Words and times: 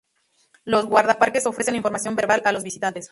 Los 0.65 0.87
guardaparques 0.87 1.45
ofrecen 1.45 1.75
información 1.75 2.15
verbal 2.15 2.41
a 2.45 2.51
los 2.51 2.63
visitantes. 2.63 3.09